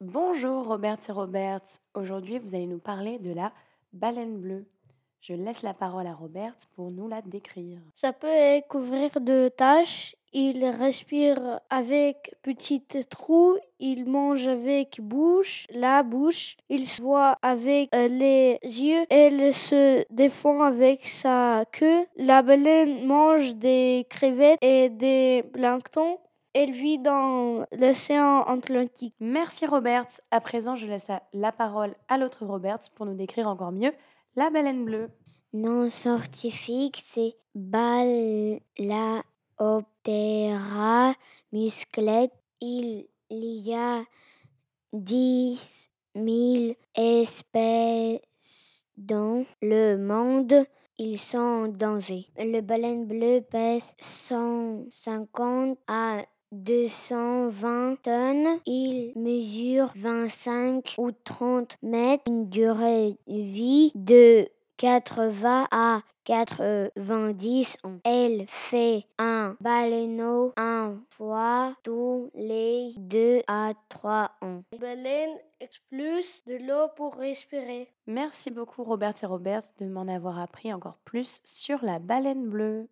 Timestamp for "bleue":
4.38-4.64, 34.84-35.08, 53.06-53.42, 82.48-82.88